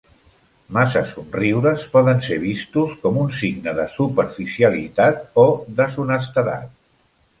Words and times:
Massa 0.77 1.01
somriures 1.09 1.83
poden 1.97 2.23
ser 2.27 2.39
vistos 2.45 2.95
com 3.03 3.19
un 3.25 3.29
signe 3.41 3.75
de 3.81 3.87
superficialitat 3.99 5.21
o 5.43 5.45
deshonestedat. 5.83 6.75